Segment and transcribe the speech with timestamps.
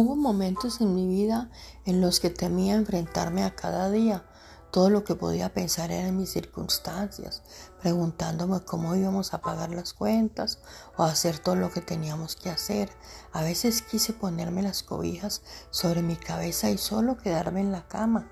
[0.00, 1.50] Hubo momentos en mi vida
[1.84, 4.24] en los que temía enfrentarme a cada día.
[4.70, 7.42] Todo lo que podía pensar era en mis circunstancias,
[7.82, 10.60] preguntándome cómo íbamos a pagar las cuentas
[10.96, 12.92] o hacer todo lo que teníamos que hacer.
[13.32, 18.30] A veces quise ponerme las cobijas sobre mi cabeza y solo quedarme en la cama.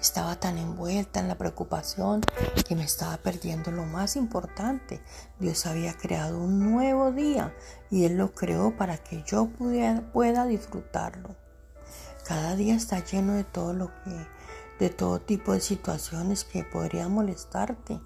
[0.00, 2.22] Estaba tan envuelta en la preocupación
[2.66, 5.02] que me estaba perdiendo lo más importante.
[5.38, 7.54] Dios había creado un nuevo día
[7.90, 9.48] y Él lo creó para que yo
[10.12, 11.36] pueda disfrutarlo.
[12.24, 14.26] Cada día está lleno de todo lo que,
[14.78, 18.00] de todo tipo de situaciones que podrían molestarte.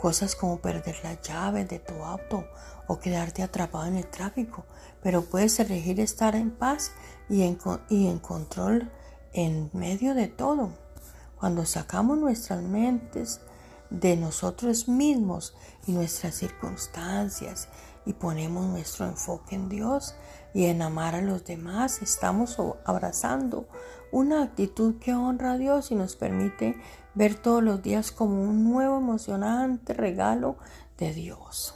[0.00, 2.46] Cosas como perder la llave de tu auto
[2.86, 4.64] o quedarte atrapado en el tráfico,
[5.02, 6.92] pero puedes elegir estar en paz
[7.28, 8.90] y en control
[9.32, 10.85] en medio de todo.
[11.38, 13.40] Cuando sacamos nuestras mentes
[13.90, 15.54] de nosotros mismos
[15.86, 17.68] y nuestras circunstancias
[18.04, 20.14] y ponemos nuestro enfoque en Dios
[20.54, 23.68] y en amar a los demás, estamos abrazando
[24.10, 26.80] una actitud que honra a Dios y nos permite
[27.14, 30.56] ver todos los días como un nuevo emocionante regalo
[30.98, 31.74] de Dios.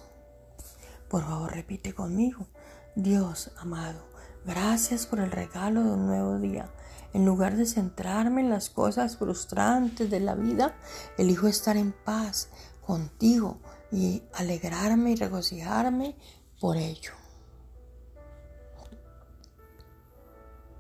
[1.09, 2.47] Por favor, repite conmigo.
[2.95, 4.01] Dios amado,
[4.45, 6.71] gracias por el regalo de un nuevo día.
[7.13, 10.77] En lugar de centrarme en las cosas frustrantes de la vida,
[11.19, 12.49] elijo estar en paz
[12.87, 13.59] contigo
[13.93, 16.17] y alegrarme y regocijarme
[16.61, 17.20] por ello.